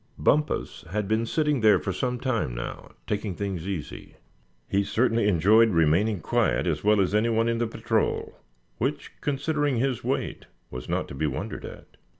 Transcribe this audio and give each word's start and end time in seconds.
Bumpus 0.17 0.83
had 0.89 1.07
been 1.07 1.27
sitting 1.27 1.61
there 1.61 1.77
for 1.77 1.93
some 1.93 2.19
time 2.19 2.55
now, 2.55 2.93
taking 3.05 3.35
things 3.35 3.67
easy. 3.67 4.15
He 4.67 4.83
certainly 4.83 5.27
enjoyed 5.27 5.69
remaining 5.69 6.21
quiet 6.21 6.65
as 6.65 6.83
well 6.83 6.99
as 6.99 7.13
any 7.13 7.29
one 7.29 7.47
in 7.47 7.59
the 7.59 7.67
patrol, 7.67 8.33
which, 8.79 9.11
considering 9.21 9.77
his 9.77 10.03
weight, 10.03 10.47
was 10.71 10.89
not 10.89 11.07
to 11.09 11.13
be 11.13 11.27
wondered 11.27 11.65
at. 11.65 11.97